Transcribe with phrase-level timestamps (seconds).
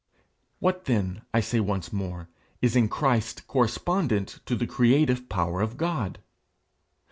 [0.57, 2.27] What then, I say once more,
[2.59, 6.17] is in Christ correspondent to the creative power of God?